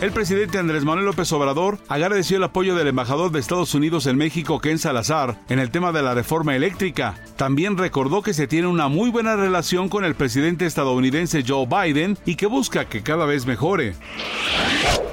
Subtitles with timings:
[0.00, 4.16] El presidente Andrés Manuel López Obrador agradeció el apoyo del embajador de Estados Unidos en
[4.16, 7.16] México, Ken Salazar, en el tema de la reforma eléctrica.
[7.34, 12.16] También recordó que se tiene una muy buena relación con el presidente estadounidense Joe Biden
[12.24, 13.96] y que busca que cada vez mejore.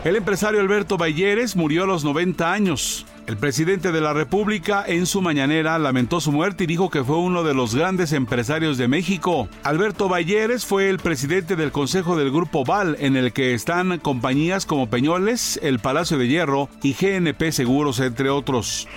[0.04, 3.08] El empresario Alberto Balleres murió a los 90 años.
[3.28, 7.18] El presidente de la República en su mañanera lamentó su muerte y dijo que fue
[7.18, 9.50] uno de los grandes empresarios de México.
[9.64, 14.68] Alberto Balleres fue el presidente del Consejo del Grupo Val, en el que están compañías
[14.68, 18.88] como Peñoles, el Palacio de Hierro y GNP Seguros, entre otros.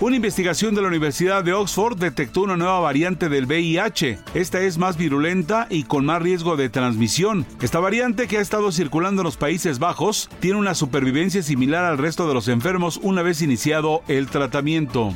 [0.00, 4.18] Una investigación de la Universidad de Oxford detectó una nueva variante del VIH.
[4.32, 7.44] Esta es más virulenta y con más riesgo de transmisión.
[7.60, 11.98] Esta variante que ha estado circulando en los Países Bajos tiene una supervivencia similar al
[11.98, 15.12] resto de los enfermos una vez iniciado el tratamiento.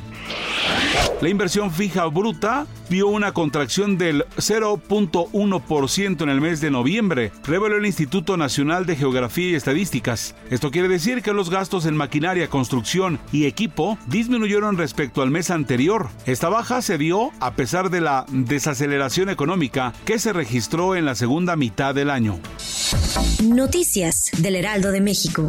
[1.20, 7.76] La inversión fija bruta vio una contracción del 0.1% en el mes de noviembre, reveló
[7.76, 10.34] el Instituto Nacional de Geografía y Estadísticas.
[10.50, 15.50] Esto quiere decir que los gastos en maquinaria, construcción y equipo disminuyeron respecto al mes
[15.50, 16.08] anterior.
[16.26, 21.14] Esta baja se dio a pesar de la desaceleración económica que se registró en la
[21.14, 22.38] segunda mitad del año.
[23.42, 25.48] Noticias del Heraldo de México.